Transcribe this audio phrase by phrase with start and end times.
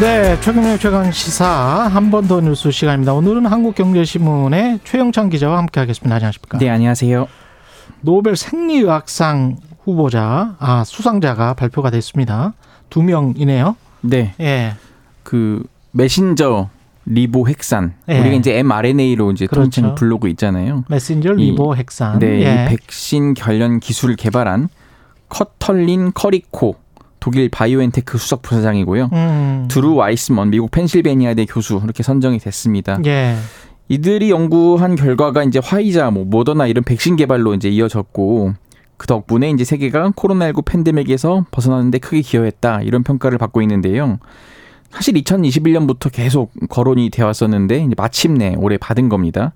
[0.00, 3.12] 네, 최경영 최강 시사 한 번 더 뉴스 시간입니다.
[3.12, 6.14] 오늘은 한국경제신문의 최형창 기자와 함께하겠습니다.
[6.14, 6.58] 안녕하십니까?
[6.58, 7.26] 네, 안녕하세요.
[8.00, 12.54] 노벨 생리의학상 후보자, 아 수상자가 발표가 됐습니다.
[12.88, 13.76] 두 명이네요.
[14.02, 14.34] 네.
[14.40, 14.74] 예.
[15.22, 15.62] 그
[15.92, 16.70] 메신저
[17.04, 17.94] 리보 핵산.
[18.08, 18.20] 예.
[18.20, 19.64] 우리가 이제 mRNA로 이제 그렇죠.
[19.82, 20.84] 통칭 부르고 있잖아요.
[20.88, 22.18] 메신저 리보 핵산.
[22.18, 22.64] 네, 예.
[22.64, 24.68] 이 백신 관련 기술을 개발한
[25.28, 26.76] 커털린 커리코
[27.20, 29.10] 독일 바이오엔테크 수석 부사장이고요.
[29.12, 29.68] 음.
[29.70, 32.98] 드루 와이스먼 미국 펜실베니아대 교수 이렇게 선정이 됐습니다.
[33.06, 33.36] 예.
[33.88, 38.54] 이들이 연구한 결과가 이제 화이자, 뭐 모더나 이런 백신 개발로 이제 이어졌고
[38.96, 44.18] 그 덕분에 이제 세계가 코로나19 팬데믹에서 벗어나는데 크게 기여했다 이런 평가를 받고 있는데요.
[44.90, 49.54] 사실 2021년부터 계속 거론이 되어 왔었는데 마침내 올해 받은 겁니다.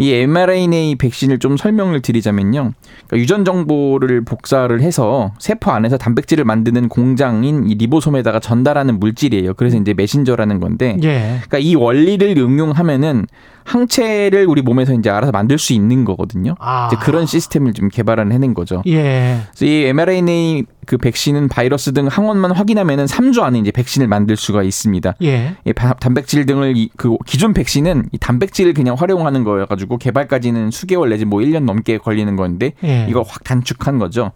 [0.00, 2.72] 이 mRNA 백신을 좀 설명을 드리자면요.
[3.08, 9.54] 그러니까 유전 정보를 복사를 해서 세포 안에서 단백질을 만드는 공장인 이 리보솜에다가 전달하는 물질이에요.
[9.54, 10.96] 그래서 이제 메신저라는 건데.
[11.02, 11.40] 예.
[11.48, 13.26] 그러니까 이 원리를 응용하면은
[13.64, 16.54] 항체를 우리 몸에서 이제 알아서 만들 수 있는 거거든요.
[16.60, 16.88] 아.
[16.90, 18.82] 이제 그런 시스템을 좀 개발을 해낸 거죠.
[18.86, 19.40] 예.
[19.50, 24.62] 그래서 이 mRNA 그 백신은 바이러스 등 항원만 확인하면은 3주 안에 이제 백신을 만들 수가
[24.62, 25.16] 있습니다.
[25.22, 25.54] 예.
[25.66, 31.10] 이 단백질 등을 이, 그 기존 백신은 이 단백질을 그냥 활용하는 거여 가지고 개발까지는 수개월
[31.10, 33.06] 내지 뭐 1년 넘게 걸리는 건데 예.
[33.06, 34.32] 이걸 확 단축한 거죠.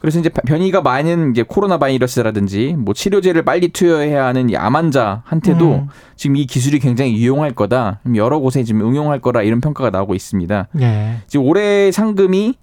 [0.00, 5.72] 그래서 이제 변이가 많은 이제 코로나 바이러스라든지 뭐 치료제를 빨리 투여해야 하는 이 암 환자한테도
[5.72, 5.86] 음.
[6.16, 8.00] 지금 이 기술이 굉장히 유용할 거다.
[8.16, 10.66] 여러 곳에 지금 응용할 거라 이런 평가가 나오고 있습니다.
[10.72, 11.18] 네.
[11.28, 12.54] 지금 올해 상금이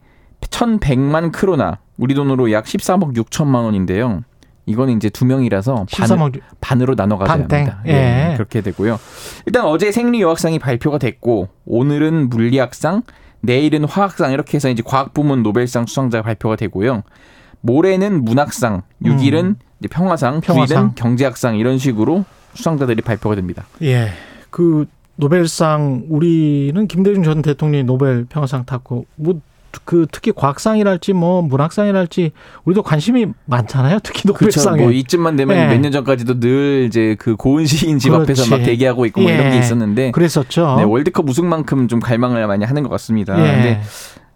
[0.41, 4.23] 1,100만 크로나, 우리 돈으로 약 13억 6천만 원인데요.
[4.65, 7.81] 이거는 이제 두 명이라서 반, 반으로 나눠 가져야 합니다.
[7.85, 7.91] 예.
[7.91, 8.99] 네, 그렇게 되고요.
[9.45, 13.01] 일단 어제 생리의학상이 발표가 됐고 오늘은 물리학상,
[13.41, 17.03] 내일은 화학상 이렇게 해서 이제 과학 부문 노벨상 수상자가 발표가 되고요.
[17.61, 19.55] 모레는 문학상, 6일은 음.
[19.89, 23.65] 평화상, 평화상, 9일은 경제학상 이런 식으로 수상자들이 발표가 됩니다.
[23.81, 24.09] 예.
[24.49, 24.85] 그
[25.15, 29.41] 노벨상 우리는 김대중 전 대통령이 노벨 평화상 탔고 뭐
[29.85, 32.31] 그 특히 과학상이랄지 뭐 문학상이랄지
[32.65, 33.99] 우리도 관심이 많잖아요.
[34.03, 34.77] 특히 노벨상에.
[34.77, 34.83] 그렇죠.
[34.83, 35.67] 뭐 이쯤만 되면 예.
[35.67, 38.31] 몇년 전까지도 늘 이제 그 고은 시인 집 그렇지.
[38.31, 39.35] 앞에서 막 대기하고 있고 뭐 예.
[39.35, 40.11] 이런 게 있었는데.
[40.11, 40.75] 그랬었죠.
[40.77, 43.37] 네, 월드컵 우승만큼 좀 갈망을 많이 하는 것 같습니다.
[43.39, 43.53] 예.
[43.53, 43.81] 근데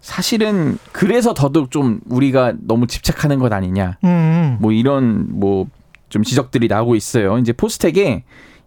[0.00, 3.98] 사실은 그래서 더더욱 좀 우리가 너무 집착하는 것 아니냐.
[4.04, 4.58] 음.
[4.60, 5.66] 뭐 이런 뭐
[6.14, 7.38] 좀 지적들이 나오고 있어요.
[7.38, 8.22] 이제 포스텍에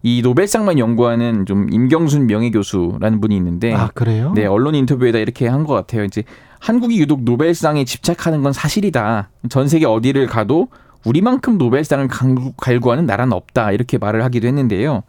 [0.08, 4.32] 이 노벨상만 연구하는 좀 임경순 명예교수라는 분이 있는데 아 그래요?
[4.34, 6.04] 네 언론 인터뷰에다 이렇게 한 것 같아요.
[6.04, 6.22] 이제
[6.60, 9.28] 한국이 유독 노벨상에 집착하는 건 사실이다.
[9.50, 10.68] 전 세계 어디를 가도
[11.04, 12.08] 우리만큼 노벨상을
[12.56, 13.72] 갈구하는 나라는 없다.
[13.72, 15.02] 이렇게 말을 하기도 했는데요.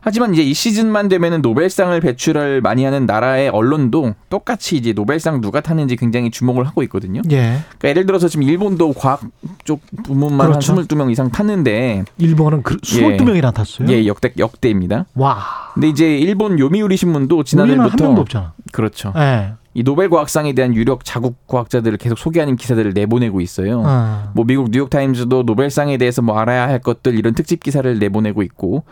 [0.00, 5.60] 하지만 이제 이 시즌만 되면은 노벨상을 배출을 많이 하는 나라의 언론도 똑같이 이제 노벨상 누가
[5.60, 7.22] 타는지 굉장히 주목을 하고 있거든요.
[7.30, 7.58] 예.
[7.78, 9.20] 그러니까 예를 들어서 지금 일본도 과학
[9.64, 10.74] 쪽 부문만 그렇죠.
[10.74, 13.52] 한 22명 이상 탔는데 일본은 그 22명이나 예.
[13.52, 13.88] 탔어요?
[13.90, 15.06] 예, 역대 역대입니다.
[15.14, 15.38] 와.
[15.74, 18.52] 근데 이제 일본 요미우리 신문도 지난해부터 한 명도 없잖아.
[18.72, 19.12] 그렇죠.
[19.16, 19.52] 예.
[19.74, 23.82] 이 노벨 과학상에 대한 유력 자국 과학자들을 계속 소개하는 기사들을 내보내고 있어요.
[23.84, 24.32] 아.
[24.34, 28.84] 뭐 미국 뉴욕 타임즈도 노벨상에 대해서 뭐 알아야 할 것들 이런 특집 기사를 내보내고 있고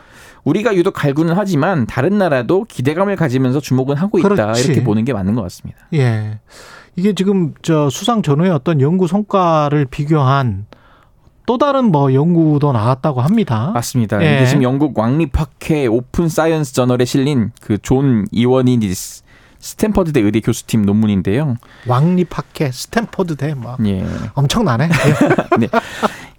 [0.45, 4.67] 우리가 유독 갈구는 하지만 다른 나라도 기대감을 가지면서 주목은 하고 있다 그렇지.
[4.67, 5.81] 이렇게 보는 게 맞는 것 같습니다.
[5.95, 6.39] 예.
[6.95, 10.67] 이게 지금 저 수상 전후의 어떤 연구 성과를 비교한
[11.47, 13.71] 또 다른 뭐 연구도 나왔다고 합니다.
[13.75, 14.23] 맞습니다.
[14.25, 14.37] 예.
[14.37, 19.25] 이게 지금 영국 왕립학회 Open Science 저널에 실린 그 존 이오아니디스
[19.59, 21.57] 스탠퍼드대 의대 교수팀 논문인데요.
[21.87, 24.05] 왕립학회 스탠퍼드대 막 예.
[24.35, 24.89] 엄청나네.
[25.59, 25.69] 네.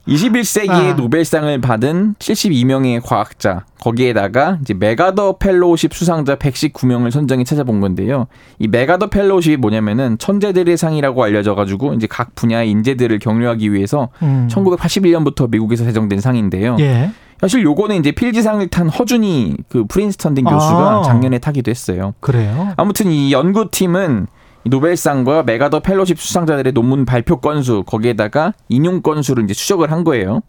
[0.08, 0.94] 21세기에 아.
[0.94, 8.28] 노벨상을 받은 72명의 과학자 거기에다가 이제 맥아더 fellowship 수상자 119명을 선정해 찾아본 건데요.
[8.58, 14.48] 이 맥아더 fellowship이 뭐냐면은 천재들의 상이라고 알려져 가지고 이제 각 분야의 인재들을 격려하기 위해서 음.
[14.50, 16.78] 1981년부터 미국에서 제정된 상인데요.
[16.80, 17.12] 예.
[17.40, 21.02] 사실 요거는 이제 필즈상을 탄 허준이 그 프린스턴대 교수가 아.
[21.04, 22.14] 작년에 타기도 했어요.
[22.20, 22.74] 그래요?
[22.78, 24.28] 아무튼 이 연구팀은
[24.66, 30.42] 노벨상과 맥아더 fellowship 수상자들의 논문 발표 건수 거기에다가 인용 건수를 이제 추적을 한 거예요.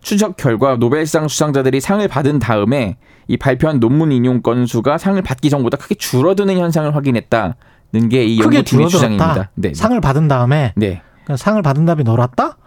[0.00, 5.78] 추적 결과 노벨상 수상자들이 상을 받은 다음에 이 발표한 논문 인용 건수가 상을 받기 전보다
[5.78, 9.50] 크게 줄어드는 현상을 확인했다는 게 이 연구팀의 주장입니다.
[9.54, 9.74] 네, 네.
[9.74, 11.00] 상을 받은 다음에 네.
[11.34, 12.58] 상을 받은 다음에 놀았다?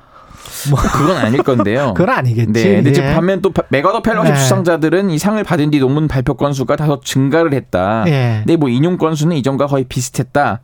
[0.70, 1.94] 뭐 그건 아닐 건데요.
[1.98, 2.52] 그건 아니겠지.
[2.52, 2.82] 네.
[2.84, 3.14] 근데 예.
[3.14, 4.40] 반면 또 맥아더 fellowship 네.
[4.40, 8.04] 수상자들은 이 상을 받은 뒤 논문 발표 건수가 다소 증가를 했다.
[8.06, 8.42] 네.
[8.46, 10.62] 근데 뭐 인용 건수는 이전과 거의 비슷했다.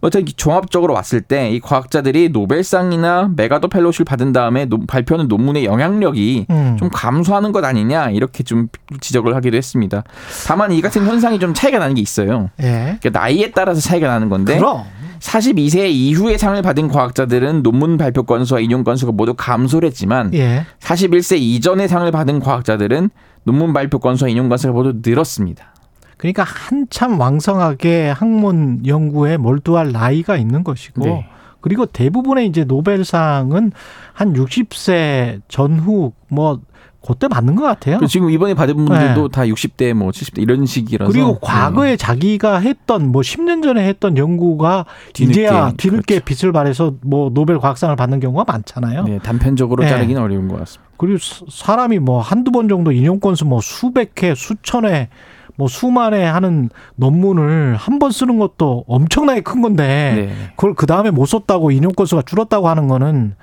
[0.00, 6.46] 뭐 종합적으로 봤을 때 이 과학자들이 노벨상이나 맥아더 fellowship을 받은 다음에 노, 발표하는 논문의 영향력이
[6.50, 6.76] 음.
[6.78, 8.68] 좀 감소하는 것 아니냐 이렇게 좀
[9.00, 10.02] 지적을 하기도 했습니다.
[10.46, 12.50] 다만 이 같은 현상이 좀 차이가 나는 게 있어요.
[12.56, 12.96] 네.
[13.00, 14.58] 그러니까 나이에 따라서 차이가 나는 건데.
[14.58, 14.84] 그럼.
[15.24, 20.66] 42세 이후에 상을 받은 과학자들은 논문 발표 건수와 인용 건수가 모두 감소를 했지만 예.
[20.80, 23.08] 41세 이전에 상을 받은 과학자들은
[23.44, 25.72] 논문 발표 건수와 인용 건수가 모두 늘었습니다.
[26.18, 31.26] 그러니까 한참 왕성하게 학문 연구에 몰두할 나이가 있는 것이고 네.
[31.62, 33.72] 그리고 대부분의 이제 노벨상은
[34.12, 36.60] 한 60세 전후 뭐
[37.06, 37.98] 그때 맞는 것 같아요.
[38.06, 39.32] 지금 이번에 받은 분들도 네.
[39.32, 41.96] 다 60대 뭐 70대 이런 시기라서 그리고 과거에 네.
[41.96, 46.24] 자기가 했던 뭐 10년 전에 했던 연구가 뒤늦게, 이제야 뒤늦게 그렇죠.
[46.24, 49.04] 빛을 발해서 뭐 노벨 과학상을 받는 경우가 많잖아요.
[49.04, 49.90] 네, 단편적으로 네.
[49.90, 50.90] 자르기는 어려운 것 같습니다.
[50.96, 51.18] 그리고
[51.50, 55.08] 사람이 뭐 한두 번 정도 인용 건수 뭐 수백 회, 수천 회,
[55.56, 60.34] 뭐 수만 회 하는 논문을 한 번 쓰는 것도 엄청나게 큰 건데 네.
[60.56, 63.34] 그걸 그 다음에 못 썼다고 인용 건수가 줄었다고 하는 거는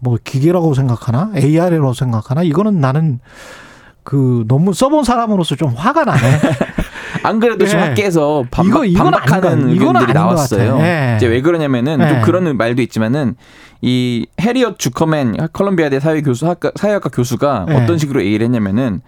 [0.00, 3.20] 뭐 기계라고 생각하나 AI라고 생각하나 이거는 나는
[4.04, 6.20] 그 논문 써본 사람으로서 좀 화가 나네.
[7.24, 7.88] 안 그래도 지금 네.
[7.88, 10.78] 학계에서 반박, 이거, 반박하는 의견들이 나왔어요.
[10.78, 11.14] 네.
[11.16, 12.08] 이제 왜 그러냐면은 네.
[12.08, 13.34] 좀 그런 말도 있지만은
[13.82, 17.76] 이 해리엇 주커맨 컬럼비아대 사회 교수 사회학과 교수가 네.
[17.76, 19.00] 어떤 식으로 얘기를 했냐면은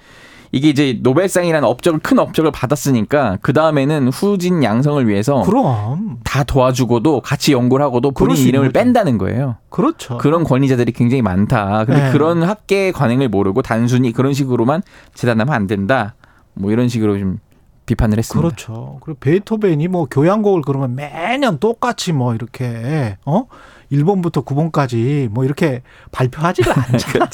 [0.52, 7.20] 이게 이제 노벨상이라는 업적을 큰 업적을 받았으니까 그 다음에는 후진 양성을 위해서 그럼 다 도와주고도
[7.20, 9.56] 같이 연구를 하고도 본인 이름을 뺀다는 거예요.
[9.68, 10.18] 그렇죠.
[10.18, 11.84] 그런 권위자들이 굉장히 많다.
[11.84, 12.12] 근데 네.
[12.12, 14.82] 그런 학계 관행을 모르고 단순히 그런 식으로만
[15.14, 16.14] 재단하면 안 된다.
[16.54, 17.38] 뭐 이런 식으로 좀
[17.86, 18.48] 비판을 했습니다.
[18.48, 18.98] 그렇죠.
[19.02, 23.46] 그리고 베토벤이 뭐 교향곡을 그러면 매년 똑같이 뭐 이렇게 어
[23.90, 25.82] 1번부터 9번까지 뭐 이렇게
[26.12, 27.28] 발표하지가 않잖아.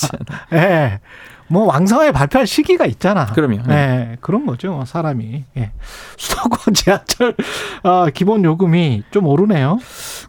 [0.52, 0.56] 예.
[0.56, 1.00] 네.
[1.48, 3.26] 뭐 왕성하게 발표할 시기가 있잖아.
[3.26, 3.62] 그럼요.
[3.66, 3.75] 네.
[3.75, 4.16] 네.
[4.20, 4.82] 그런 거죠.
[4.87, 5.44] 사람이.
[5.56, 5.70] 예.
[6.16, 7.34] 수도권 지하철
[7.82, 9.78] 어, 기본 요금이 좀 오르네요.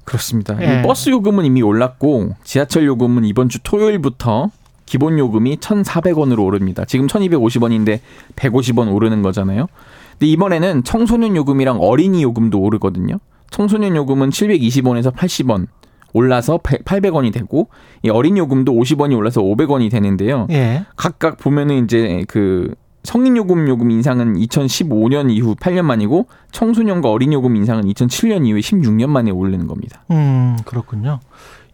[0.04, 0.56] 그렇습니다.
[0.62, 0.82] 예.
[0.82, 4.50] 버스 요금은 이미 올랐고 지하철 요금은 이번 주 토요일부터
[4.86, 6.86] 기본 요금이 1,400원으로 오릅니다.
[6.86, 8.00] 지금 1,250원인데
[8.36, 9.68] 150원 오르는 거잖아요.
[10.12, 13.20] 근데 이번에는 청소년 요금이랑 어린이 요금도 오르거든요.
[13.50, 15.68] 청소년 요금은 720원에서 80원,
[16.14, 17.70] 올라서 800원이 되고
[18.04, 20.48] 이 어린 요금도 50원이 올라서 500원이 되는데요.
[20.52, 20.86] 예.
[20.96, 22.74] 각각 보면은 이제 그
[23.04, 29.08] 성인 요금 요금 인상은 2015년 이후 8년 만이고 청소년과 어린 요금 인상은 2007년 이후에 16년
[29.08, 30.04] 만에 오르는 겁니다.
[30.12, 31.20] 음, 그렇군요.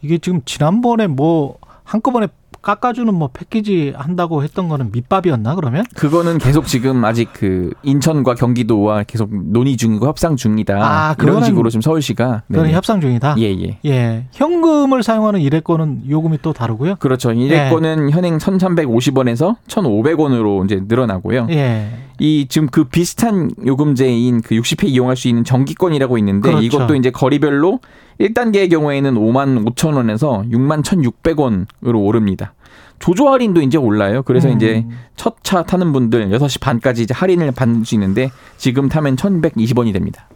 [0.01, 2.27] 이게 지금 지난번에 뭐 한꺼번에
[2.63, 5.83] 깎아주는 뭐 패키지 한다고 했던 거는 밑밥이었나 그러면?
[5.95, 10.77] 그거는 계속 지금 아직 그 인천과 경기도와 계속 논의 중이고 협상 중이다.
[10.81, 13.36] 아, 이런 식으로 지금 서울시가 그건 협상 중이다.
[13.39, 13.77] 예, 예.
[13.86, 14.25] 예.
[14.31, 16.95] 현금을 사용하는 일회권은 요금이 또 다르고요.
[16.95, 17.33] 그렇죠.
[17.33, 18.12] 일회권은 예.
[18.13, 21.48] 현행 1,350원에서 1,500원으로 이제 늘어나고요.
[21.51, 21.89] 예.
[22.19, 26.63] 이 지금 그 비슷한 요금제인 그 60회 이용할 수 있는 정기권이라고 있는데 그렇죠.
[26.65, 27.80] 이것도 이제 거리별로
[28.19, 32.54] 1단계의 경우에는 5만 5천 원에서 6만 1,600원으로 오릅니다.
[33.00, 34.24] 조조 할인도 이제 올라요.
[34.24, 34.56] 그래서 음.
[34.56, 34.86] 이제
[35.18, 40.27] 첫 차 타는 분들 6시 반까지 이제 할인을 받을 수 있는데 지금 타면 1,120원이 됩니다.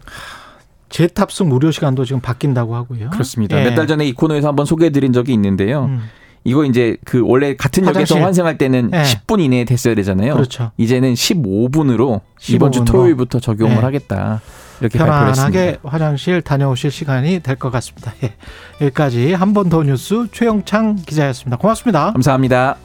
[0.90, 3.10] 재탑승 무료 시간도 지금 바뀐다고 하고요.
[3.10, 3.60] 그렇습니다.
[3.60, 3.66] 예.
[3.70, 5.86] 몇달 전에 이 코너에서 한번 소개해 드린 적이 있는데요.
[5.86, 6.02] 음.
[6.48, 8.16] 이거 이제 그 원래 같은 화장실.
[8.16, 9.04] 역에서 환승할 때는 네.
[9.04, 10.34] 10분 이내에 됐어야 되잖아요.
[10.34, 10.72] 그렇죠.
[10.78, 12.56] 이제는 15분으로 15분으로.
[12.56, 13.82] 이번 주 토요일부터 적용을 네.
[13.82, 14.40] 하겠다.
[14.80, 18.14] 이렇게 편안하게 화장실 다녀오실 시간이 될 것 같습니다.
[18.24, 18.34] 예.
[18.80, 21.58] 여기까지 한 번 더 뉴스 최영창 기자였습니다.
[21.58, 22.12] 고맙습니다.
[22.14, 22.78] 감사합니다.